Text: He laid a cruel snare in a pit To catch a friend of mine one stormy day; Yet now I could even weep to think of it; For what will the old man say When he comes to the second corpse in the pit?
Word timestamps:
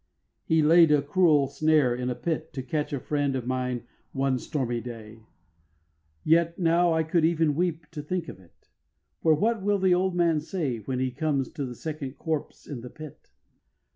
He 0.45 0.63
laid 0.63 0.91
a 0.91 1.03
cruel 1.03 1.45
snare 1.45 1.93
in 1.93 2.09
a 2.09 2.15
pit 2.15 2.53
To 2.53 2.63
catch 2.63 2.91
a 2.91 2.99
friend 2.99 3.35
of 3.35 3.45
mine 3.45 3.83
one 4.13 4.39
stormy 4.39 4.81
day; 4.81 5.27
Yet 6.23 6.57
now 6.57 6.91
I 6.91 7.03
could 7.03 7.23
even 7.23 7.53
weep 7.53 7.85
to 7.91 8.01
think 8.01 8.27
of 8.27 8.39
it; 8.39 8.69
For 9.21 9.35
what 9.35 9.61
will 9.61 9.77
the 9.77 9.93
old 9.93 10.15
man 10.15 10.39
say 10.39 10.79
When 10.79 10.97
he 10.97 11.11
comes 11.11 11.51
to 11.51 11.65
the 11.65 11.75
second 11.75 12.17
corpse 12.17 12.65
in 12.65 12.81
the 12.81 12.89
pit? 12.89 13.29